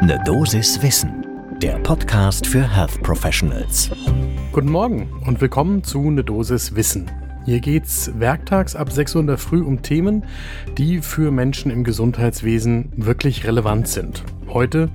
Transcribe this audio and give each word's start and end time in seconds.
Ne 0.00 0.22
Dosis 0.24 0.80
Wissen, 0.80 1.26
der 1.60 1.76
Podcast 1.80 2.46
für 2.46 2.62
Health 2.62 3.02
Professionals. 3.02 3.90
Guten 4.52 4.70
Morgen 4.70 5.10
und 5.26 5.40
willkommen 5.40 5.82
zu 5.82 6.12
Ne 6.12 6.22
Dosis 6.22 6.76
Wissen. 6.76 7.10
Hier 7.44 7.58
geht's 7.58 8.12
werktags 8.16 8.76
ab 8.76 8.92
6 8.92 9.16
Uhr 9.16 9.20
in 9.22 9.26
der 9.26 9.38
Früh 9.38 9.60
um 9.60 9.82
Themen, 9.82 10.24
die 10.78 11.00
für 11.00 11.32
Menschen 11.32 11.72
im 11.72 11.82
Gesundheitswesen 11.82 12.92
wirklich 12.96 13.44
relevant 13.44 13.88
sind. 13.88 14.22
Heute 14.48 14.88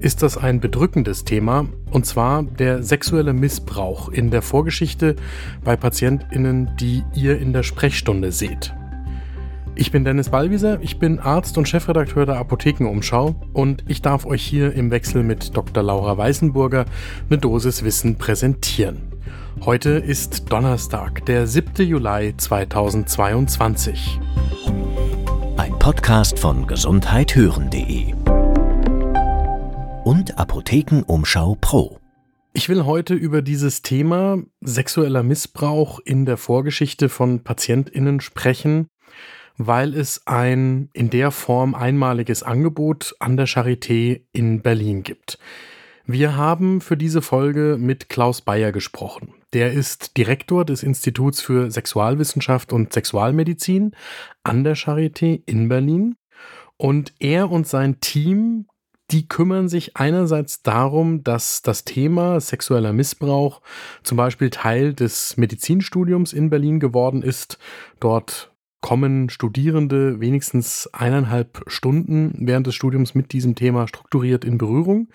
ist 0.00 0.22
das 0.22 0.36
ein 0.36 0.58
bedrückendes 0.58 1.24
Thema, 1.24 1.66
und 1.92 2.04
zwar 2.04 2.42
der 2.42 2.82
sexuelle 2.82 3.34
Missbrauch 3.34 4.08
in 4.08 4.32
der 4.32 4.42
Vorgeschichte 4.42 5.14
bei 5.62 5.76
PatientInnen, 5.76 6.72
die 6.80 7.04
ihr 7.14 7.38
in 7.38 7.52
der 7.52 7.62
Sprechstunde 7.62 8.32
seht. 8.32 8.74
Ich 9.80 9.92
bin 9.92 10.04
Dennis 10.04 10.30
Ballwieser, 10.30 10.80
ich 10.82 10.98
bin 10.98 11.20
Arzt 11.20 11.56
und 11.56 11.68
Chefredakteur 11.68 12.26
der 12.26 12.38
Apothekenumschau 12.38 13.36
und 13.52 13.84
ich 13.86 14.02
darf 14.02 14.26
euch 14.26 14.42
hier 14.42 14.72
im 14.72 14.90
Wechsel 14.90 15.22
mit 15.22 15.56
Dr. 15.56 15.84
Laura 15.84 16.18
Weißenburger 16.18 16.84
eine 17.30 17.38
Dosis 17.38 17.84
Wissen 17.84 18.18
präsentieren. 18.18 19.12
Heute 19.64 19.90
ist 19.90 20.50
Donnerstag, 20.50 21.24
der 21.26 21.46
7. 21.46 21.86
Juli 21.86 22.34
2022. 22.36 24.18
Ein 25.56 25.78
Podcast 25.78 26.40
von 26.40 26.66
gesundheithören.de 26.66 28.14
und 30.02 30.38
Apothekenumschau 30.38 31.56
Pro. 31.60 32.00
Ich 32.52 32.68
will 32.68 32.84
heute 32.84 33.14
über 33.14 33.42
dieses 33.42 33.82
Thema 33.82 34.38
sexueller 34.60 35.22
Missbrauch 35.22 36.00
in 36.04 36.26
der 36.26 36.36
Vorgeschichte 36.36 37.08
von 37.08 37.44
PatientInnen 37.44 38.20
sprechen 38.20 38.88
weil 39.58 39.94
es 39.94 40.26
ein 40.26 40.88
in 40.92 41.10
der 41.10 41.30
Form 41.32 41.74
einmaliges 41.74 42.42
Angebot 42.42 43.14
an 43.18 43.36
der 43.36 43.46
Charité 43.46 44.22
in 44.32 44.62
Berlin 44.62 45.02
gibt. 45.02 45.38
Wir 46.06 46.36
haben 46.36 46.80
für 46.80 46.96
diese 46.96 47.20
Folge 47.20 47.76
mit 47.78 48.08
Klaus 48.08 48.40
Bayer 48.40 48.72
gesprochen. 48.72 49.34
Der 49.52 49.74
ist 49.74 50.16
Direktor 50.16 50.64
des 50.64 50.82
Instituts 50.82 51.42
für 51.42 51.70
Sexualwissenschaft 51.70 52.72
und 52.72 52.94
Sexualmedizin 52.94 53.92
an 54.42 54.64
der 54.64 54.74
Charité 54.74 55.42
in 55.44 55.68
Berlin. 55.68 56.16
Und 56.78 57.12
er 57.18 57.50
und 57.50 57.66
sein 57.66 58.00
Team, 58.00 58.68
die 59.10 59.28
kümmern 59.28 59.68
sich 59.68 59.96
einerseits 59.96 60.62
darum, 60.62 61.24
dass 61.24 61.60
das 61.60 61.84
Thema 61.84 62.40
sexueller 62.40 62.92
Missbrauch 62.92 63.60
zum 64.02 64.16
Beispiel 64.16 64.48
Teil 64.48 64.94
des 64.94 65.36
Medizinstudiums 65.36 66.32
in 66.32 66.48
Berlin 66.48 66.78
geworden 66.78 67.22
ist. 67.22 67.58
Dort 68.00 68.50
kommen 68.80 69.30
Studierende 69.30 70.20
wenigstens 70.20 70.88
eineinhalb 70.92 71.62
Stunden 71.66 72.34
während 72.38 72.66
des 72.66 72.74
Studiums 72.74 73.14
mit 73.14 73.32
diesem 73.32 73.54
Thema 73.54 73.88
strukturiert 73.88 74.44
in 74.44 74.58
Berührung. 74.58 75.08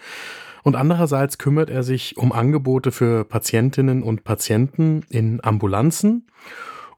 Und 0.63 0.75
andererseits 0.75 1.37
kümmert 1.37 1.69
er 1.69 1.83
sich 1.83 2.17
um 2.17 2.31
Angebote 2.31 2.91
für 2.91 3.25
Patientinnen 3.25 4.01
und 4.01 4.23
Patienten 4.23 5.03
in 5.09 5.43
Ambulanzen. 5.43 6.27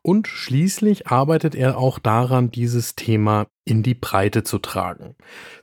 Und 0.03 0.27
schließlich 0.27 1.07
arbeitet 1.07 1.55
er 1.55 1.79
auch 1.79 1.97
daran, 1.97 2.51
dieses 2.51 2.93
Thema 2.93 3.47
in 3.63 3.81
die 3.81 3.95
Breite 3.95 4.43
zu 4.43 4.59
tragen. 4.59 5.15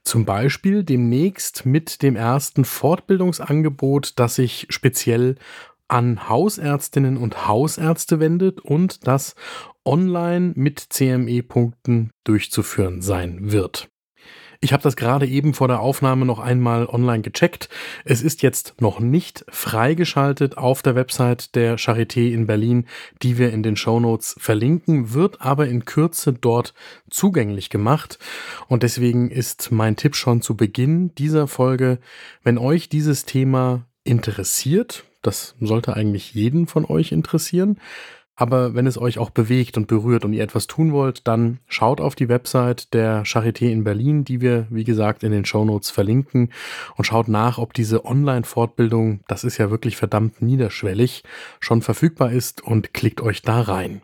Zum 0.02 0.24
Beispiel 0.24 0.82
demnächst 0.82 1.64
mit 1.64 2.02
dem 2.02 2.16
ersten 2.16 2.64
Fortbildungsangebot, 2.64 4.18
das 4.18 4.34
sich 4.34 4.66
speziell 4.68 5.36
an 5.86 6.28
Hausärztinnen 6.28 7.18
und 7.18 7.46
Hausärzte 7.46 8.18
wendet 8.18 8.60
und 8.60 9.06
das 9.06 9.36
online 9.84 10.52
mit 10.56 10.80
CME-Punkten 10.80 12.10
durchzuführen 12.24 13.02
sein 13.02 13.52
wird. 13.52 13.88
Ich 14.64 14.72
habe 14.72 14.84
das 14.84 14.94
gerade 14.94 15.26
eben 15.26 15.54
vor 15.54 15.66
der 15.66 15.80
Aufnahme 15.80 16.24
noch 16.24 16.38
einmal 16.38 16.86
online 16.86 17.22
gecheckt. 17.22 17.68
Es 18.04 18.22
ist 18.22 18.42
jetzt 18.42 18.80
noch 18.80 19.00
nicht 19.00 19.44
freigeschaltet 19.48 20.56
auf 20.56 20.82
der 20.82 20.94
Website 20.94 21.56
der 21.56 21.80
Charité 21.80 22.32
in 22.32 22.46
Berlin, 22.46 22.86
die 23.22 23.38
wir 23.38 23.52
in 23.52 23.64
den 23.64 23.74
Shownotes 23.74 24.36
verlinken, 24.38 25.14
wird 25.14 25.40
aber 25.40 25.66
in 25.66 25.84
Kürze 25.84 26.32
dort 26.32 26.74
zugänglich 27.10 27.70
gemacht. 27.70 28.20
Und 28.68 28.84
deswegen 28.84 29.32
ist 29.32 29.72
mein 29.72 29.96
Tipp 29.96 30.14
schon 30.14 30.42
zu 30.42 30.56
Beginn 30.56 31.12
dieser 31.16 31.48
Folge, 31.48 31.98
wenn 32.44 32.56
euch 32.56 32.88
dieses 32.88 33.24
Thema 33.24 33.84
interessiert, 34.04 35.02
das 35.22 35.56
sollte 35.60 35.94
eigentlich 35.94 36.34
jeden 36.34 36.68
von 36.68 36.84
euch 36.84 37.10
interessieren, 37.10 37.80
aber 38.34 38.74
wenn 38.74 38.86
es 38.86 38.96
euch 38.96 39.18
auch 39.18 39.30
bewegt 39.30 39.76
und 39.76 39.86
berührt 39.86 40.24
und 40.24 40.32
ihr 40.32 40.42
etwas 40.42 40.66
tun 40.66 40.92
wollt, 40.92 41.28
dann 41.28 41.58
schaut 41.66 42.00
auf 42.00 42.14
die 42.14 42.28
Website 42.28 42.94
der 42.94 43.24
Charité 43.24 43.70
in 43.70 43.84
Berlin, 43.84 44.24
die 44.24 44.40
wir, 44.40 44.66
wie 44.70 44.84
gesagt, 44.84 45.22
in 45.22 45.32
den 45.32 45.44
Shownotes 45.44 45.90
verlinken 45.90 46.50
und 46.96 47.04
schaut 47.04 47.28
nach, 47.28 47.58
ob 47.58 47.74
diese 47.74 48.04
Online-Fortbildung, 48.04 49.20
das 49.28 49.44
ist 49.44 49.58
ja 49.58 49.70
wirklich 49.70 49.96
verdammt 49.96 50.40
niederschwellig, 50.40 51.24
schon 51.60 51.82
verfügbar 51.82 52.32
ist 52.32 52.62
und 52.62 52.94
klickt 52.94 53.20
euch 53.20 53.42
da 53.42 53.60
rein. 53.60 54.02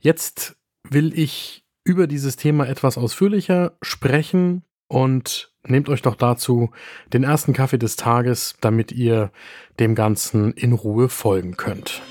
Jetzt 0.00 0.56
will 0.88 1.16
ich 1.18 1.64
über 1.84 2.06
dieses 2.06 2.36
Thema 2.36 2.66
etwas 2.66 2.98
ausführlicher 2.98 3.76
sprechen 3.82 4.64
und 4.88 5.52
nehmt 5.66 5.88
euch 5.88 6.02
doch 6.02 6.16
dazu 6.16 6.70
den 7.12 7.24
ersten 7.24 7.52
Kaffee 7.52 7.78
des 7.78 7.96
Tages, 7.96 8.56
damit 8.60 8.90
ihr 8.92 9.30
dem 9.78 9.94
Ganzen 9.94 10.52
in 10.52 10.72
Ruhe 10.72 11.08
folgen 11.08 11.56
könnt. 11.56 12.02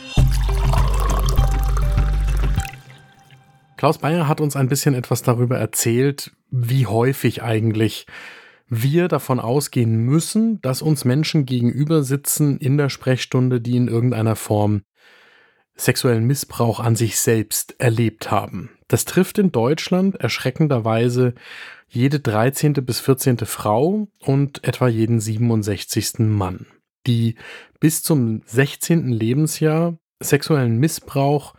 Klaus 3.84 3.98
Bayer 3.98 4.30
hat 4.30 4.40
uns 4.40 4.56
ein 4.56 4.70
bisschen 4.70 4.94
etwas 4.94 5.24
darüber 5.24 5.58
erzählt, 5.58 6.32
wie 6.50 6.88
häufig 6.88 7.44
eigentlich 7.44 8.08
wir 8.70 9.10
davon 9.10 9.42
ausgehen 9.42 9.98
müssen, 9.98 10.62
dass 10.62 10.82
uns 10.82 11.04
Menschen 11.04 11.46
gegenüber 11.46 12.02
sitzen 12.02 12.60
in 12.60 12.78
der 12.78 12.88
Sprechstunde, 12.88 13.60
die 13.60 13.76
in 13.76 13.90
irgendeiner 13.90 14.38
Form 14.38 14.84
sexuellen 15.76 16.24
Missbrauch 16.24 16.80
an 16.80 16.96
sich 16.96 17.20
selbst 17.20 17.76
erlebt 17.78 18.32
haben. 18.32 18.70
Das 18.88 19.04
trifft 19.04 19.38
in 19.38 19.52
Deutschland 19.52 20.16
erschreckenderweise 20.16 21.34
jede 21.90 22.22
13. 22.22 22.72
bis 22.86 23.02
14. 23.02 23.40
Frau 23.40 24.08
und 24.20 24.64
etwa 24.64 24.88
jeden 24.88 25.20
67. 25.20 26.20
Mann, 26.20 26.68
die 27.06 27.36
bis 27.82 28.02
zum 28.02 28.44
16. 28.46 29.10
Lebensjahr 29.10 29.98
sexuellen 30.22 30.78
Missbrauch 30.78 31.54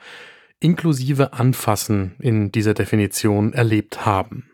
inklusive 0.60 1.32
Anfassen 1.32 2.14
in 2.18 2.52
dieser 2.52 2.74
Definition 2.74 3.52
erlebt 3.52 4.06
haben. 4.06 4.50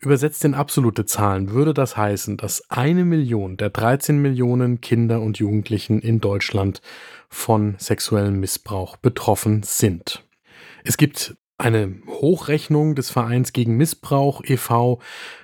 Übersetzt 0.00 0.44
in 0.44 0.54
absolute 0.54 1.06
Zahlen 1.06 1.50
würde 1.50 1.74
das 1.74 1.96
heißen, 1.96 2.36
dass 2.36 2.70
eine 2.70 3.04
Million 3.04 3.56
der 3.56 3.70
13 3.70 4.18
Millionen 4.18 4.80
Kinder 4.80 5.20
und 5.20 5.38
Jugendlichen 5.38 6.00
in 6.00 6.20
Deutschland 6.20 6.80
von 7.28 7.74
sexuellem 7.78 8.38
Missbrauch 8.38 8.96
betroffen 8.96 9.64
sind. 9.64 10.24
Es 10.84 10.96
gibt 10.96 11.36
eine 11.58 11.96
Hochrechnung 12.06 12.94
des 12.94 13.10
Vereins 13.10 13.52
gegen 13.52 13.76
Missbrauch 13.76 14.42
e.V. 14.44 15.00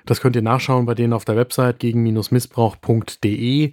Das 0.07 0.21
könnt 0.21 0.37
ihr 0.37 0.43
nachschauen 0.43 0.87
bei 0.87 0.95
denen 0.95 1.13
auf 1.13 1.25
der 1.25 1.35
Website 1.35 1.81
gegen-missbrauch.de, 1.81 3.73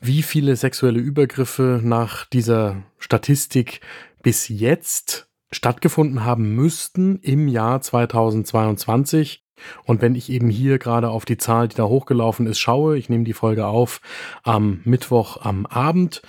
wie 0.00 0.22
viele 0.22 0.56
sexuelle 0.56 1.00
Übergriffe 1.00 1.80
nach 1.82 2.24
dieser 2.24 2.82
Statistik 2.98 3.82
bis 4.22 4.48
jetzt 4.48 5.28
stattgefunden 5.52 6.24
haben 6.24 6.54
müssten 6.54 7.18
im 7.20 7.48
Jahr 7.48 7.80
2022. 7.80 9.44
Und 9.84 10.02
wenn 10.02 10.16
ich 10.16 10.30
eben 10.30 10.48
hier 10.48 10.78
gerade 10.78 11.10
auf 11.10 11.24
die 11.24 11.36
Zahl, 11.36 11.66
die 11.68 11.76
da 11.76 11.84
hochgelaufen 11.84 12.46
ist, 12.46 12.58
schaue, 12.58 12.98
ich 12.98 13.08
nehme 13.08 13.22
die 13.24 13.32
Folge 13.32 13.66
auf 13.66 14.00
am 14.42 14.80
Mittwoch 14.84 15.44
am 15.44 15.66
Abend, 15.66 16.22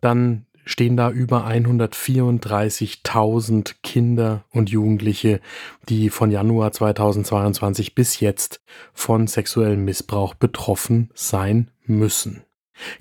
dann 0.00 0.46
stehen 0.64 0.96
da 0.96 1.10
über 1.10 1.46
134.000 1.46 3.74
Kinder 3.82 4.44
und 4.50 4.70
Jugendliche, 4.70 5.40
die 5.88 6.08
von 6.10 6.30
Januar 6.30 6.70
2022 6.72 7.94
bis 7.94 8.20
jetzt 8.20 8.60
von 8.92 9.26
sexuellem 9.26 9.84
Missbrauch 9.84 10.34
betroffen 10.34 11.10
sein 11.14 11.70
müssen. 11.86 12.44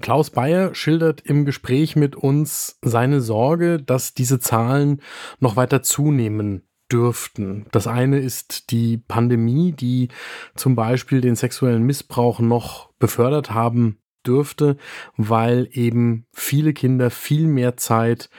Klaus 0.01 0.29
Bayer 0.29 0.73
schildert 0.75 1.21
im 1.21 1.45
Gespräch 1.45 1.95
mit 1.95 2.15
uns 2.15 2.77
seine 2.81 3.21
Sorge, 3.21 3.81
dass 3.81 4.13
diese 4.13 4.39
Zahlen 4.39 5.01
noch 5.39 5.55
weiter 5.55 5.81
zunehmen 5.81 6.63
dürften. 6.91 7.65
Das 7.71 7.87
eine 7.87 8.19
ist 8.19 8.71
die 8.71 8.97
Pandemie, 8.97 9.73
die 9.73 10.09
zum 10.55 10.75
Beispiel 10.75 11.21
den 11.21 11.35
sexuellen 11.35 11.83
Missbrauch 11.83 12.39
noch 12.39 12.91
befördert 12.99 13.51
haben 13.51 13.99
dürfte, 14.25 14.77
weil 15.15 15.69
eben 15.71 16.25
viele 16.33 16.73
Kinder 16.73 17.09
viel 17.09 17.47
mehr 17.47 17.77
Zeit 17.77 18.29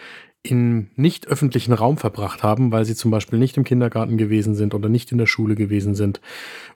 im 0.42 0.88
nicht 0.94 1.26
öffentlichen 1.26 1.72
Raum 1.72 1.96
verbracht 1.96 2.42
haben, 2.42 2.70
weil 2.70 2.84
sie 2.84 2.94
zum 2.94 3.10
Beispiel 3.10 3.38
nicht 3.38 3.56
im 3.56 3.64
Kindergarten 3.64 4.16
gewesen 4.16 4.54
sind 4.54 4.74
oder 4.74 4.88
nicht 4.88 5.10
in 5.12 5.18
der 5.18 5.26
Schule 5.26 5.54
gewesen 5.54 5.94
sind 5.94 6.20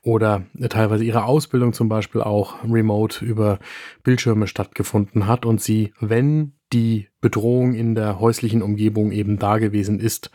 oder 0.03 0.44
teilweise 0.69 1.05
ihre 1.05 1.25
Ausbildung 1.25 1.73
zum 1.73 1.88
Beispiel 1.88 2.20
auch 2.20 2.56
remote 2.64 3.25
über 3.25 3.59
Bildschirme 4.03 4.47
stattgefunden 4.47 5.26
hat 5.26 5.47
und 5.47 5.61
sie, 5.61 5.93
wenn 6.00 6.53
die 6.73 7.09
Bedrohung 7.20 7.75
in 7.75 7.94
der 7.94 8.19
häuslichen 8.19 8.62
Umgebung 8.62 9.12
eben 9.12 9.38
da 9.38 9.59
gewesen 9.59 10.00
ist, 10.00 10.31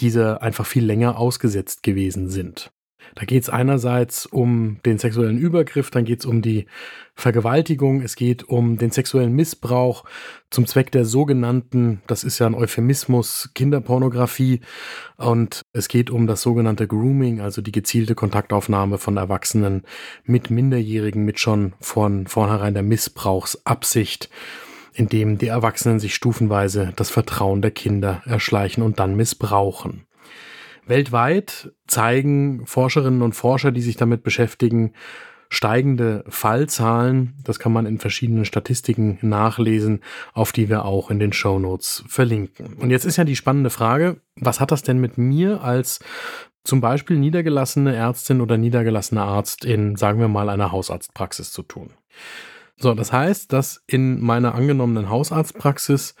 diese 0.00 0.40
einfach 0.40 0.66
viel 0.66 0.84
länger 0.84 1.18
ausgesetzt 1.18 1.82
gewesen 1.82 2.28
sind. 2.28 2.72
Da 3.14 3.24
geht 3.24 3.42
es 3.42 3.50
einerseits 3.50 4.26
um 4.26 4.78
den 4.86 4.98
sexuellen 4.98 5.38
Übergriff, 5.38 5.90
dann 5.90 6.04
geht 6.04 6.20
es 6.20 6.26
um 6.26 6.42
die 6.42 6.66
Vergewaltigung, 7.14 8.02
es 8.02 8.16
geht 8.16 8.48
um 8.48 8.78
den 8.78 8.90
sexuellen 8.90 9.34
Missbrauch 9.34 10.04
zum 10.50 10.66
Zweck 10.66 10.90
der 10.92 11.04
sogenannten, 11.04 12.00
das 12.06 12.24
ist 12.24 12.38
ja 12.38 12.46
ein 12.46 12.54
Euphemismus, 12.54 13.50
Kinderpornografie 13.54 14.60
und 15.18 15.62
es 15.72 15.88
geht 15.88 16.10
um 16.10 16.26
das 16.26 16.42
sogenannte 16.42 16.86
Grooming, 16.86 17.40
also 17.40 17.60
die 17.60 17.72
gezielte 17.72 18.14
Kontaktaufnahme 18.14 18.98
von 18.98 19.16
Erwachsenen 19.16 19.82
mit 20.24 20.50
Minderjährigen, 20.50 21.24
mit 21.24 21.38
schon 21.38 21.74
von 21.80 22.26
vornherein 22.26 22.74
der 22.74 22.82
Missbrauchsabsicht 22.82 24.30
in 24.94 25.08
dem 25.08 25.38
die 25.38 25.48
Erwachsenen 25.48 26.00
sich 26.00 26.14
stufenweise 26.14 26.92
das 26.96 27.10
Vertrauen 27.10 27.62
der 27.62 27.70
Kinder 27.70 28.22
erschleichen 28.26 28.82
und 28.82 28.98
dann 28.98 29.16
missbrauchen. 29.16 30.06
Weltweit 30.86 31.72
zeigen 31.86 32.66
Forscherinnen 32.66 33.22
und 33.22 33.34
Forscher, 33.34 33.72
die 33.72 33.80
sich 33.80 33.96
damit 33.96 34.22
beschäftigen, 34.22 34.92
steigende 35.48 36.24
Fallzahlen. 36.28 37.34
Das 37.44 37.58
kann 37.58 37.72
man 37.72 37.84
in 37.84 37.98
verschiedenen 37.98 38.46
Statistiken 38.46 39.18
nachlesen, 39.20 40.00
auf 40.32 40.52
die 40.52 40.68
wir 40.70 40.84
auch 40.86 41.10
in 41.10 41.18
den 41.18 41.32
Show 41.32 41.58
Notes 41.58 42.04
verlinken. 42.08 42.74
Und 42.74 42.90
jetzt 42.90 43.04
ist 43.04 43.18
ja 43.18 43.24
die 43.24 43.36
spannende 43.36 43.70
Frage, 43.70 44.20
was 44.36 44.60
hat 44.60 44.70
das 44.70 44.82
denn 44.82 44.98
mit 44.98 45.18
mir 45.18 45.62
als 45.62 46.00
zum 46.64 46.80
Beispiel 46.80 47.18
niedergelassene 47.18 47.94
Ärztin 47.94 48.40
oder 48.40 48.56
niedergelassener 48.56 49.24
Arzt 49.24 49.64
in, 49.64 49.96
sagen 49.96 50.20
wir 50.20 50.28
mal, 50.28 50.48
einer 50.48 50.72
Hausarztpraxis 50.72 51.52
zu 51.52 51.62
tun? 51.62 51.90
So, 52.76 52.94
das 52.94 53.12
heißt, 53.12 53.52
dass 53.52 53.82
in 53.86 54.20
meiner 54.20 54.54
angenommenen 54.54 55.10
Hausarztpraxis 55.10 56.14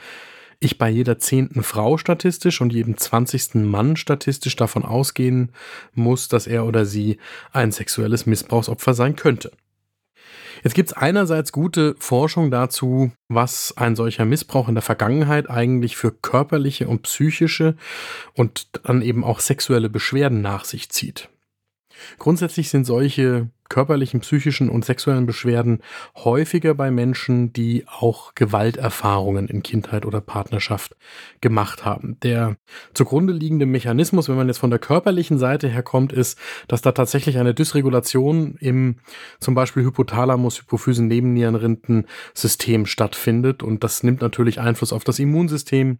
ich 0.62 0.78
bei 0.78 0.88
jeder 0.88 1.18
zehnten 1.18 1.62
Frau 1.62 1.98
statistisch 1.98 2.60
und 2.60 2.72
jedem 2.72 2.96
zwanzigsten 2.96 3.66
Mann 3.66 3.96
statistisch 3.96 4.56
davon 4.56 4.84
ausgehen 4.84 5.52
muss, 5.94 6.28
dass 6.28 6.46
er 6.46 6.64
oder 6.64 6.84
sie 6.86 7.18
ein 7.52 7.72
sexuelles 7.72 8.26
Missbrauchsopfer 8.26 8.94
sein 8.94 9.16
könnte. 9.16 9.52
Jetzt 10.62 10.74
gibt 10.74 10.90
es 10.90 10.96
einerseits 10.96 11.50
gute 11.50 11.96
Forschung 11.98 12.50
dazu, 12.50 13.10
was 13.28 13.74
ein 13.76 13.96
solcher 13.96 14.24
Missbrauch 14.24 14.68
in 14.68 14.74
der 14.74 14.82
Vergangenheit 14.82 15.50
eigentlich 15.50 15.96
für 15.96 16.12
körperliche 16.12 16.86
und 16.86 17.02
psychische 17.02 17.76
und 18.34 18.68
dann 18.84 19.02
eben 19.02 19.24
auch 19.24 19.40
sexuelle 19.40 19.90
Beschwerden 19.90 20.40
nach 20.40 20.64
sich 20.64 20.90
zieht. 20.90 21.28
Grundsätzlich 22.18 22.70
sind 22.70 22.84
solche 22.84 23.50
körperlichen, 23.72 24.20
psychischen 24.20 24.68
und 24.68 24.84
sexuellen 24.84 25.24
Beschwerden 25.24 25.78
häufiger 26.14 26.74
bei 26.74 26.90
Menschen, 26.90 27.54
die 27.54 27.86
auch 27.88 28.34
Gewalterfahrungen 28.34 29.48
in 29.48 29.62
Kindheit 29.62 30.04
oder 30.04 30.20
Partnerschaft 30.20 30.94
gemacht 31.40 31.86
haben. 31.86 32.18
Der 32.22 32.56
zugrunde 32.92 33.32
liegende 33.32 33.64
Mechanismus, 33.64 34.28
wenn 34.28 34.36
man 34.36 34.48
jetzt 34.48 34.58
von 34.58 34.68
der 34.68 34.78
körperlichen 34.78 35.38
Seite 35.38 35.68
her 35.68 35.82
kommt, 35.82 36.12
ist, 36.12 36.38
dass 36.68 36.82
da 36.82 36.92
tatsächlich 36.92 37.38
eine 37.38 37.54
Dysregulation 37.54 38.56
im 38.60 38.96
zum 39.40 39.54
Beispiel 39.54 39.84
Hypothalamus, 39.84 40.60
Hypophysen, 40.60 41.06
Nebennierenrinden-System 41.08 42.84
stattfindet 42.84 43.62
und 43.62 43.84
das 43.84 44.02
nimmt 44.02 44.20
natürlich 44.20 44.60
Einfluss 44.60 44.92
auf 44.92 45.04
das 45.04 45.18
Immunsystem. 45.18 45.98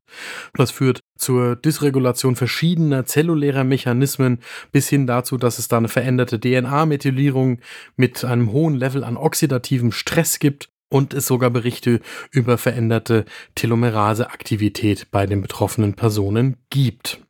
Das 0.52 0.70
führt 0.70 1.00
zur 1.22 1.56
Dysregulation 1.56 2.36
verschiedener 2.36 3.06
zellulärer 3.06 3.64
Mechanismen 3.64 4.40
bis 4.72 4.88
hin 4.88 5.06
dazu, 5.06 5.36
dass 5.36 5.58
es 5.58 5.68
da 5.68 5.78
eine 5.78 5.88
veränderte 5.88 6.40
DNA-Methylierung 6.40 7.60
mit 7.96 8.24
einem 8.24 8.50
hohen 8.52 8.74
Level 8.74 9.04
an 9.04 9.16
oxidativem 9.16 9.92
Stress 9.92 10.40
gibt 10.40 10.68
und 10.88 11.14
es 11.14 11.26
sogar 11.26 11.50
Berichte 11.50 12.00
über 12.32 12.58
veränderte 12.58 13.24
Telomeraseaktivität 13.54 15.10
bei 15.10 15.26
den 15.26 15.40
betroffenen 15.40 15.94
Personen 15.94 16.56
gibt. 16.70 17.21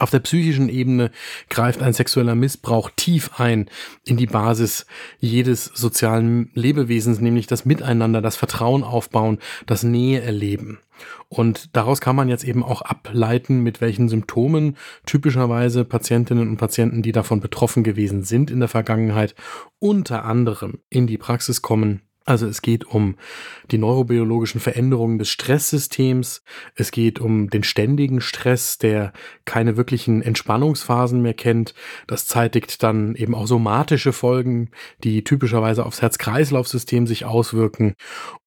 Auf 0.00 0.10
der 0.10 0.20
psychischen 0.20 0.68
Ebene 0.68 1.10
greift 1.50 1.82
ein 1.82 1.92
sexueller 1.92 2.36
Missbrauch 2.36 2.90
tief 2.94 3.40
ein 3.40 3.68
in 4.04 4.16
die 4.16 4.26
Basis 4.26 4.86
jedes 5.18 5.64
sozialen 5.64 6.50
Lebewesens, 6.54 7.20
nämlich 7.20 7.48
das 7.48 7.64
Miteinander, 7.64 8.22
das 8.22 8.36
Vertrauen 8.36 8.84
aufbauen, 8.84 9.38
das 9.66 9.82
Nähe 9.82 10.22
erleben. 10.22 10.78
Und 11.28 11.76
daraus 11.76 12.00
kann 12.00 12.14
man 12.14 12.28
jetzt 12.28 12.44
eben 12.44 12.62
auch 12.62 12.82
ableiten, 12.82 13.60
mit 13.62 13.80
welchen 13.80 14.08
Symptomen 14.08 14.76
typischerweise 15.04 15.84
Patientinnen 15.84 16.48
und 16.48 16.56
Patienten, 16.58 17.02
die 17.02 17.12
davon 17.12 17.40
betroffen 17.40 17.82
gewesen 17.82 18.22
sind 18.22 18.52
in 18.52 18.60
der 18.60 18.68
Vergangenheit, 18.68 19.34
unter 19.80 20.24
anderem 20.24 20.78
in 20.88 21.08
die 21.08 21.18
Praxis 21.18 21.60
kommen 21.60 22.02
also 22.28 22.46
es 22.46 22.60
geht 22.60 22.84
um 22.84 23.16
die 23.70 23.78
neurobiologischen 23.78 24.60
Veränderungen 24.60 25.18
des 25.18 25.30
Stresssystems, 25.30 26.42
es 26.74 26.90
geht 26.90 27.20
um 27.20 27.48
den 27.48 27.62
ständigen 27.62 28.20
Stress, 28.20 28.76
der 28.76 29.14
keine 29.46 29.78
wirklichen 29.78 30.20
Entspannungsphasen 30.20 31.22
mehr 31.22 31.32
kennt. 31.32 31.72
Das 32.06 32.26
zeitigt 32.26 32.82
dann 32.82 33.14
eben 33.14 33.34
auch 33.34 33.46
somatische 33.46 34.12
Folgen, 34.12 34.70
die 35.04 35.24
typischerweise 35.24 35.86
aufs 35.86 36.02
Herz-Kreislauf-System 36.02 37.06
sich 37.06 37.24
auswirken. 37.24 37.94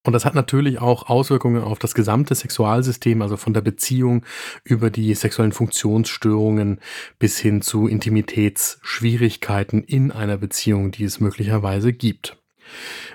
Und 0.04 0.12
das 0.12 0.24
hat 0.24 0.36
natürlich 0.36 0.80
auch 0.80 1.08
Auswirkungen 1.08 1.62
auf 1.62 1.80
das 1.80 1.94
gesamte 1.94 2.36
Sexualsystem, 2.36 3.20
also 3.20 3.36
von 3.36 3.52
der 3.52 3.62
Beziehung 3.62 4.24
über 4.62 4.90
die 4.90 5.12
sexuellen 5.14 5.52
Funktionsstörungen 5.52 6.80
bis 7.18 7.38
hin 7.38 7.62
zu 7.62 7.88
Intimitätsschwierigkeiten 7.88 9.82
in 9.82 10.12
einer 10.12 10.36
Beziehung, 10.36 10.92
die 10.92 11.04
es 11.04 11.18
möglicherweise 11.18 11.92
gibt. 11.92 12.41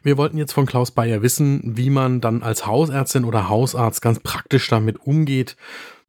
Wir 0.03 0.17
wollten 0.17 0.37
jetzt 0.37 0.53
von 0.53 0.65
Klaus 0.65 0.91
Bayer 0.91 1.21
wissen, 1.21 1.77
wie 1.77 1.89
man 1.89 2.21
dann 2.21 2.43
als 2.43 2.65
Hausärztin 2.65 3.25
oder 3.25 3.49
Hausarzt 3.49 4.01
ganz 4.01 4.19
praktisch 4.19 4.67
damit 4.67 4.99
umgeht, 4.99 5.55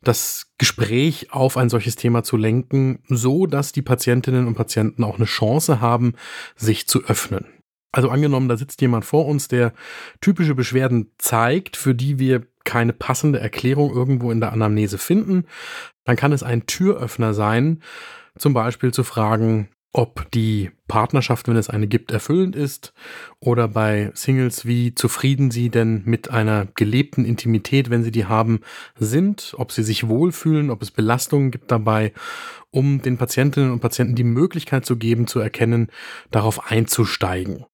das 0.03 0.53
Gespräch 0.59 1.33
auf 1.33 1.57
ein 1.57 1.69
solches 1.69 1.97
Thema 1.97 2.23
zu 2.23 2.37
lenken, 2.37 3.01
so 3.09 3.47
dass 3.47 3.73
die 3.73 3.83
Patientinnen 3.83 4.47
und 4.47 4.55
Patienten 4.55 5.05
auch 5.05 5.17
eine 5.17 5.25
Chance 5.25 5.81
haben, 5.81 6.15
sich 6.57 6.87
zu 6.87 7.05
öffnen. 7.05 7.47
Also 7.91 8.11
angenommen, 8.11 8.49
da 8.49 8.57
sitzt 8.57 8.81
jemand 8.83 9.05
vor 9.05 9.27
uns, 9.27 9.49
der 9.49 9.73
typische 10.21 10.55
Beschwerden 10.55 11.11
zeigt, 11.19 11.77
für 11.77 11.95
die 11.95 12.19
wir 12.19 12.47
keine 12.65 12.93
passende 12.93 13.41
Erklärung 13.41 13.93
irgendwo 13.93 14.31
in 14.31 14.41
der 14.41 14.53
Anamnese 14.53 14.99
finden, 14.99 15.47
dann 16.05 16.17
kann 16.17 16.33
es 16.33 16.43
ein 16.43 16.67
Türöffner 16.67 17.33
sein, 17.33 17.83
zum 18.37 18.53
Beispiel 18.53 18.93
zu 18.93 19.05
fragen, 19.05 19.69
ob 19.93 20.31
die 20.33 20.71
Partnerschaft, 20.87 21.49
wenn 21.49 21.57
es 21.57 21.71
eine 21.71 21.87
gibt, 21.87 22.11
erfüllend 22.11 22.57
ist 22.57 22.93
oder 23.41 23.69
bei 23.69 24.11
Singles, 24.15 24.67
wie 24.67 24.95
zufrieden 24.95 25.51
sie 25.51 25.71
denn 25.71 26.03
mit 26.05 26.31
einer 26.31 26.67
gelebten 26.75 27.25
Intimität, 27.25 27.91
wenn 27.91 28.05
sie 28.05 28.11
die 28.11 28.27
haben, 28.27 28.61
sind, 28.97 29.55
ob 29.57 29.73
sie 29.73 29.83
sich 29.83 30.09
wohlfühlen, 30.09 30.71
ob 30.71 30.83
es 30.83 30.91
Belastungen 30.91 31.51
gibt 31.51 31.71
dabei, 31.71 32.13
um 32.71 33.01
den 33.03 33.17
Patientinnen 33.17 33.71
und 33.71 33.81
Patienten 33.81 34.15
die 34.15 34.25
Möglichkeit 34.25 34.85
zu 34.85 34.97
geben, 34.97 35.27
zu 35.27 35.41
erkennen, 35.41 35.89
darauf 36.31 36.71
einzusteigen. 36.71 37.65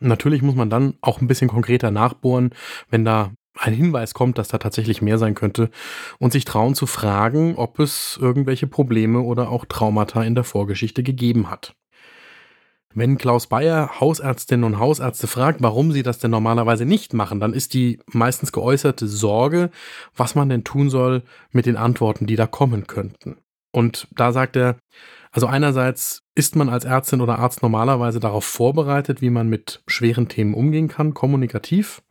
Natürlich 0.00 0.42
muss 0.42 0.54
man 0.54 0.70
dann 0.70 0.94
auch 1.00 1.20
ein 1.20 1.26
bisschen 1.26 1.48
konkreter 1.48 1.90
nachbohren, 1.90 2.50
wenn 2.88 3.04
da 3.04 3.32
ein 3.58 3.72
Hinweis 3.72 4.14
kommt, 4.14 4.38
dass 4.38 4.48
da 4.48 4.58
tatsächlich 4.58 5.02
mehr 5.02 5.18
sein 5.18 5.34
könnte 5.34 5.70
und 6.18 6.32
sich 6.32 6.44
trauen 6.44 6.74
zu 6.74 6.86
fragen, 6.86 7.56
ob 7.56 7.78
es 7.78 8.18
irgendwelche 8.20 8.66
Probleme 8.66 9.20
oder 9.20 9.50
auch 9.50 9.64
Traumata 9.64 10.22
in 10.22 10.34
der 10.34 10.44
Vorgeschichte 10.44 11.02
gegeben 11.02 11.50
hat. 11.50 11.74
Wenn 12.94 13.18
Klaus 13.18 13.46
Bayer 13.46 14.00
Hausärztinnen 14.00 14.64
und 14.64 14.78
Hausärzte 14.78 15.26
fragt, 15.26 15.62
warum 15.62 15.92
sie 15.92 16.02
das 16.02 16.18
denn 16.18 16.30
normalerweise 16.30 16.86
nicht 16.86 17.12
machen, 17.12 17.38
dann 17.38 17.52
ist 17.52 17.74
die 17.74 18.00
meistens 18.06 18.50
geäußerte 18.50 19.06
Sorge, 19.06 19.70
was 20.16 20.34
man 20.34 20.48
denn 20.48 20.64
tun 20.64 20.88
soll 20.88 21.22
mit 21.50 21.66
den 21.66 21.76
Antworten, 21.76 22.26
die 22.26 22.36
da 22.36 22.46
kommen 22.46 22.86
könnten. 22.86 23.36
Und 23.72 24.08
da 24.12 24.32
sagt 24.32 24.56
er, 24.56 24.78
also 25.30 25.46
einerseits 25.46 26.22
ist 26.34 26.56
man 26.56 26.70
als 26.70 26.86
Ärztin 26.86 27.20
oder 27.20 27.38
Arzt 27.38 27.62
normalerweise 27.62 28.20
darauf 28.20 28.44
vorbereitet, 28.44 29.20
wie 29.20 29.30
man 29.30 29.48
mit 29.48 29.82
schweren 29.86 30.28
Themen 30.28 30.54
umgehen 30.54 30.88
kann, 30.88 31.12
kommunikativ. 31.12 32.02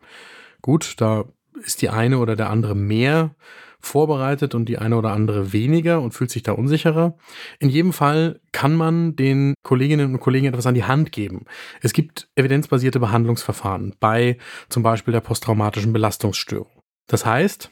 Gut, 0.62 0.96
da 0.98 1.25
ist 1.66 1.82
die 1.82 1.90
eine 1.90 2.20
oder 2.20 2.36
der 2.36 2.50
andere 2.50 2.76
mehr 2.76 3.36
vorbereitet 3.80 4.56
und 4.56 4.66
die 4.66 4.78
eine 4.78 4.98
oder 4.98 5.12
andere 5.12 5.54
weniger 5.54 6.02
und 6.02 6.14
fühlt 6.14 6.32
sich 6.32 6.44
da 6.44 6.52
unsicherer. 6.52 7.18
In 7.60 7.70
jedem 7.70 7.94
Fall 7.94 8.42
kann 8.52 8.76
man 8.76 9.16
den 9.16 9.54
Kolleginnen 9.64 10.14
und 10.14 10.20
Kollegen 10.20 10.48
etwas 10.48 10.66
an 10.66 10.76
die 10.76 10.84
Hand 10.84 11.12
geben. 11.12 11.46
Es 11.82 11.94
gibt 11.94 12.30
evidenzbasierte 12.36 13.00
Behandlungsverfahren 13.00 13.96
bei 14.00 14.38
zum 14.70 14.84
Beispiel 14.84 15.12
der 15.12 15.22
posttraumatischen 15.22 15.94
Belastungsstörung. 15.94 16.82
Das 17.08 17.26
heißt, 17.26 17.72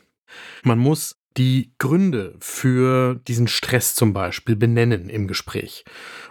man 0.63 0.79
muss 0.79 1.17
die 1.37 1.73
Gründe 1.79 2.35
für 2.39 3.15
diesen 3.27 3.47
Stress 3.47 3.93
zum 3.93 4.13
Beispiel 4.13 4.55
benennen 4.55 5.09
im 5.09 5.27
Gespräch. 5.27 5.83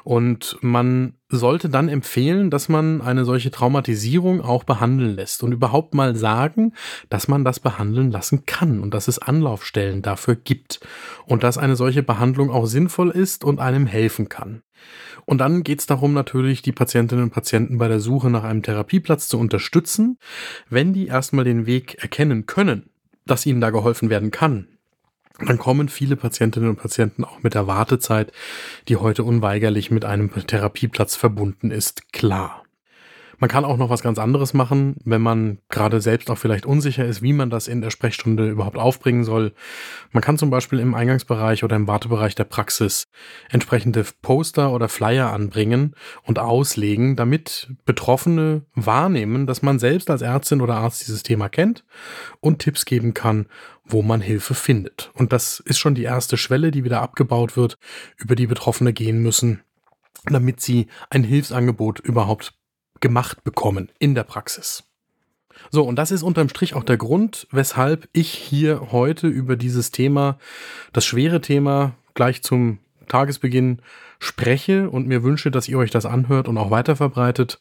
Und 0.03 0.57
man 0.63 1.15
sollte 1.37 1.69
dann 1.69 1.89
empfehlen, 1.89 2.51
dass 2.51 2.69
man 2.69 3.01
eine 3.01 3.25
solche 3.25 3.51
Traumatisierung 3.51 4.41
auch 4.41 4.65
behandeln 4.65 5.17
lässt 5.17 5.43
und 5.43 5.53
überhaupt 5.53 5.95
mal 5.95 6.17
sagen, 6.17 6.73
dass 7.09 7.29
man 7.29 7.45
das 7.45 7.61
behandeln 7.61 8.11
lassen 8.11 8.47
kann 8.47 8.81
und 8.81 8.95
dass 8.95 9.09
es 9.09 9.19
Anlaufstellen 9.19 10.03
dafür 10.03 10.37
gibt 10.37 10.81
und 11.27 11.43
dass 11.43 11.59
eine 11.59 11.77
solche 11.77 12.03
Behandlung 12.03 12.51
auch 12.51 12.67
sinnvoll 12.67 13.11
ist 13.11 13.45
und 13.45 13.61
einem 13.61 13.87
helfen 13.87 14.29
kann. 14.29 14.63
Und 15.27 15.39
dann 15.39 15.63
geht 15.63 15.81
es 15.81 15.87
darum, 15.87 16.13
natürlich 16.13 16.63
die 16.63 16.73
Patientinnen 16.73 17.25
und 17.25 17.31
Patienten 17.31 17.79
bei 17.79 17.89
der 17.89 18.01
Suche 18.01 18.31
nach 18.31 18.45
einem 18.45 18.63
Therapieplatz 18.63 19.29
zu 19.29 19.39
unterstützen, 19.39 20.19
wenn 20.69 20.93
die 20.93 21.07
erstmal 21.07 21.45
den 21.45 21.67
Weg 21.67 21.95
erkennen 22.03 22.47
können, 22.47 22.91
dass 23.27 23.47
ihnen 23.47 23.61
da 23.61 23.71
geholfen 23.71 24.11
werden 24.11 24.31
kann, 24.31 24.69
dann 25.39 25.59
kommen 25.59 25.89
viele 25.89 26.17
Patientinnen 26.17 26.71
und 26.71 26.77
Patienten 26.77 27.25
auch 27.25 27.43
mit 27.43 27.55
der 27.55 27.67
Wartezeit, 27.67 28.33
die 28.89 28.97
heute 28.97 29.25
unweigerlich 29.25 29.91
mit 29.91 30.05
einem 30.05 30.31
Therapieplatz 30.33 31.17
verbunden 31.17 31.71
ist, 31.71 32.13
klar. 32.13 32.64
Man 33.39 33.51
kann 33.51 33.65
auch 33.65 33.77
noch 33.77 33.91
was 33.91 34.03
ganz 34.03 34.19
anderes 34.19 34.55
machen, 34.55 34.97
wenn 35.05 35.23
man 35.23 35.59
gerade 35.69 36.01
selbst 36.01 36.31
auch 36.31 36.39
vielleicht 36.39 36.67
unsicher 36.67 37.05
ist, 37.05 37.23
wie 37.23 37.33
man 37.33 37.51
das 37.51 37.69
in 37.69 37.81
der 37.81 37.91
Sprechstunde 37.91 38.49
überhaupt 38.49 38.77
aufbringen 38.77 39.25
soll. 39.25 39.53
Man 40.13 40.23
kann 40.23 40.39
zum 40.39 40.51
Beispiel 40.51 40.79
im 40.79 40.95
Eingangsbereich 40.95 41.65
oder 41.65 41.77
im 41.77 41.87
Wartebereich 41.87 42.35
der 42.35 42.45
Praxis 42.45 43.09
entsprechende 43.51 44.05
Poster 44.23 44.73
oder 44.73 44.89
Flyer 44.89 45.33
anbringen 45.33 45.95
und 46.23 46.39
auslegen, 46.39 47.17
damit 47.17 47.73
Betroffene 47.85 48.63
wahrnehmen, 48.75 49.47
dass 49.47 49.63
man 49.63 49.79
selbst 49.79 50.11
als 50.11 50.23
Ärztin 50.23 50.61
oder 50.61 50.77
Arzt 50.77 51.07
dieses 51.07 51.23
Thema 51.23 51.49
kennt 51.49 51.85
und 52.41 52.61
Tipps 52.61 52.85
geben 52.85 53.15
kann, 53.15 53.47
wo 53.85 54.03
man 54.03 54.21
Hilfe 54.21 54.55
findet. 54.55 55.11
Und 55.15 55.33
das 55.33 55.61
ist 55.61 55.79
schon 55.79 55.95
die 55.95 56.05
erste 56.05 56.37
Schwelle, 56.37 56.71
die 56.71 56.85
wieder 56.85 57.03
abgebaut 57.03 57.57
wird, 57.57 57.79
über 58.17 58.35
die 58.35 58.47
Betroffene 58.47 58.93
gehen 58.93 59.23
müssen, 59.23 59.61
damit 60.25 60.61
sie 60.61 60.87
ein 61.11 61.25
Hilfsangebot 61.25 62.01
überhaupt 62.01 62.55
gemacht 63.05 63.45
bekommen 63.45 63.93
in 63.99 64.15
der 64.15 64.23
Praxis. 64.25 64.83
So, 65.71 65.85
und 65.85 65.97
das 65.97 66.11
ist 66.11 66.23
unterm 66.23 66.49
Strich 66.49 66.73
auch 66.73 66.85
der 66.85 66.97
Grund, 66.97 67.47
weshalb 67.51 68.09
ich 68.15 68.31
hier 68.31 68.93
heute 68.93 69.27
über 69.29 69.57
dieses 69.57 69.91
Thema, 69.91 70.39
das 70.95 71.05
schwere 71.05 71.43
Thema, 71.43 71.97
gleich 72.15 72.43
zum 72.43 72.79
Tagesbeginn 73.07 73.83
spreche 74.21 74.89
und 74.89 75.07
mir 75.07 75.23
wünsche, 75.23 75.51
dass 75.51 75.69
ihr 75.69 75.77
euch 75.77 75.91
das 75.91 76.07
anhört 76.07 76.49
und 76.49 76.57
auch 76.57 76.71
weiterverbreitet. 76.71 77.61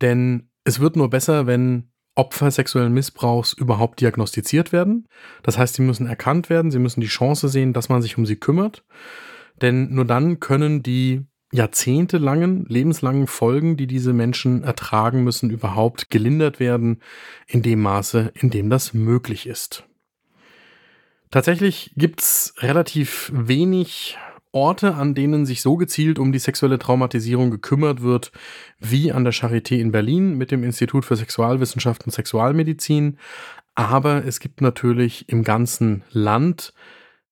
Denn 0.00 0.48
es 0.64 0.80
wird 0.80 0.96
nur 0.96 1.10
besser, 1.10 1.46
wenn 1.46 1.90
Opfer 2.14 2.50
sexuellen 2.50 2.94
Missbrauchs 2.94 3.52
überhaupt 3.52 4.00
diagnostiziert 4.00 4.72
werden. 4.72 5.06
Das 5.42 5.58
heißt, 5.58 5.74
sie 5.74 5.82
müssen 5.82 6.06
erkannt 6.06 6.48
werden, 6.48 6.70
sie 6.70 6.78
müssen 6.78 7.02
die 7.02 7.06
Chance 7.06 7.50
sehen, 7.50 7.74
dass 7.74 7.90
man 7.90 8.00
sich 8.00 8.16
um 8.16 8.24
sie 8.24 8.36
kümmert. 8.36 8.82
Denn 9.60 9.92
nur 9.92 10.06
dann 10.06 10.40
können 10.40 10.82
die 10.82 11.26
jahrzehntelangen, 11.54 12.66
lebenslangen 12.68 13.28
Folgen, 13.28 13.76
die 13.76 13.86
diese 13.86 14.12
Menschen 14.12 14.64
ertragen 14.64 15.22
müssen, 15.22 15.50
überhaupt 15.50 16.10
gelindert 16.10 16.58
werden, 16.58 17.00
in 17.46 17.62
dem 17.62 17.80
Maße, 17.80 18.32
in 18.34 18.50
dem 18.50 18.70
das 18.70 18.92
möglich 18.92 19.46
ist. 19.46 19.84
Tatsächlich 21.30 21.92
gibt's 21.96 22.54
relativ 22.58 23.30
wenig 23.32 24.18
Orte, 24.50 24.96
an 24.96 25.14
denen 25.14 25.46
sich 25.46 25.62
so 25.62 25.76
gezielt 25.76 26.18
um 26.18 26.32
die 26.32 26.40
sexuelle 26.40 26.80
Traumatisierung 26.80 27.52
gekümmert 27.52 28.02
wird, 28.02 28.32
wie 28.80 29.12
an 29.12 29.22
der 29.22 29.32
Charité 29.32 29.76
in 29.76 29.92
Berlin 29.92 30.36
mit 30.36 30.50
dem 30.50 30.64
Institut 30.64 31.04
für 31.04 31.14
Sexualwissenschaft 31.14 32.04
und 32.04 32.10
Sexualmedizin. 32.10 33.18
Aber 33.76 34.24
es 34.24 34.40
gibt 34.40 34.60
natürlich 34.60 35.28
im 35.28 35.44
ganzen 35.44 36.02
Land 36.10 36.72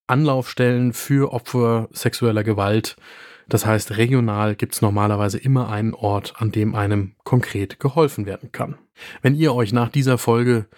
Anlaufstellen 0.07 0.93
für 0.93 1.33
Opfer 1.33 1.88
sexueller 1.93 2.45
Gewalt, 2.45 2.97
das 3.52 3.66
heißt, 3.66 3.99
regional 3.99 4.54
gibt 4.54 4.73
es 4.73 4.80
normalerweise 4.80 5.37
immer 5.37 5.68
einen 5.68 5.92
Ort, 5.92 6.40
an 6.40 6.52
dem 6.52 6.75
einem 6.75 7.16
konkret 7.23 7.78
geholfen 7.78 8.25
werden 8.25 8.50
kann. 8.50 8.78
Wenn 9.21 9.35
ihr 9.35 9.54
euch 9.54 9.75
nach 9.75 9.90
dieser 9.90 10.16
Folge 10.16 10.68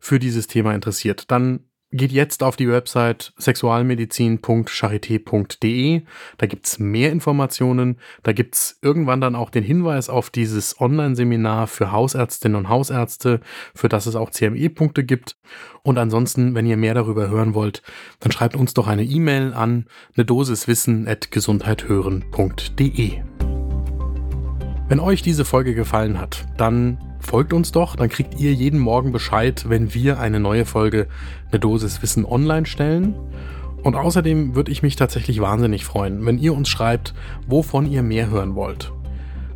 für 0.00 0.18
dieses 0.18 0.48
Thema 0.48 0.74
interessiert, 0.74 1.30
dann 1.30 1.60
geht 1.96 2.12
jetzt 2.12 2.42
auf 2.42 2.56
die 2.56 2.68
Website 2.68 3.32
sexualmedizin.charité.de. 3.38 6.02
Da 6.38 6.46
gibt's 6.46 6.78
mehr 6.78 7.12
Informationen. 7.12 7.98
Da 8.22 8.32
gibt's 8.32 8.78
irgendwann 8.82 9.20
dann 9.20 9.36
auch 9.36 9.50
den 9.50 9.64
Hinweis 9.64 10.08
auf 10.08 10.30
dieses 10.30 10.80
Online-Seminar 10.80 11.66
für 11.66 11.92
Hausärztinnen 11.92 12.56
und 12.56 12.68
Hausärzte, 12.68 13.40
für 13.74 13.88
das 13.88 14.06
es 14.06 14.14
auch 14.16 14.30
CME-Punkte 14.30 15.04
gibt. 15.04 15.36
Und 15.82 15.98
ansonsten, 15.98 16.54
wenn 16.54 16.66
ihr 16.66 16.76
mehr 16.76 16.94
darüber 16.94 17.28
hören 17.28 17.54
wollt, 17.54 17.82
dann 18.20 18.32
schreibt 18.32 18.56
uns 18.56 18.74
doch 18.74 18.88
eine 18.88 19.04
E-Mail 19.04 19.54
an 19.54 19.86
eine 20.16 20.24
Dosiswissen 20.24 21.06
at 21.06 21.30
gesundheithören.de. 21.30 23.33
Wenn 24.86 25.00
euch 25.00 25.22
diese 25.22 25.46
Folge 25.46 25.74
gefallen 25.74 26.20
hat, 26.20 26.44
dann 26.58 26.98
folgt 27.18 27.54
uns 27.54 27.72
doch, 27.72 27.96
dann 27.96 28.10
kriegt 28.10 28.38
ihr 28.38 28.52
jeden 28.52 28.78
Morgen 28.78 29.12
Bescheid, 29.12 29.64
wenn 29.68 29.94
wir 29.94 30.20
eine 30.20 30.40
neue 30.40 30.66
Folge 30.66 31.08
eine 31.50 31.58
Dosis 31.58 32.02
Wissen 32.02 32.26
online 32.26 32.66
stellen. 32.66 33.14
Und 33.82 33.96
außerdem 33.96 34.54
würde 34.54 34.70
ich 34.70 34.82
mich 34.82 34.96
tatsächlich 34.96 35.40
wahnsinnig 35.40 35.84
freuen, 35.86 36.24
wenn 36.26 36.38
ihr 36.38 36.54
uns 36.54 36.68
schreibt, 36.68 37.14
wovon 37.46 37.90
ihr 37.90 38.02
mehr 38.02 38.28
hören 38.28 38.54
wollt. 38.54 38.92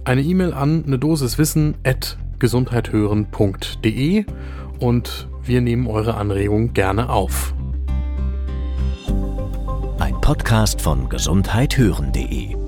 Eine 0.04 0.22
E-Mail 0.22 0.54
an 0.54 0.84
eine 0.86 0.98
Dosis 0.98 1.36
Wissen 1.36 1.74
at 1.84 2.16
gesundheithören.de 2.38 4.24
und 4.80 5.28
wir 5.42 5.60
nehmen 5.60 5.86
eure 5.86 6.14
Anregungen 6.14 6.72
gerne 6.72 7.10
auf. 7.10 7.54
Ein 9.98 10.18
Podcast 10.22 10.80
von 10.80 11.08
gesundheithören.de 11.10 12.67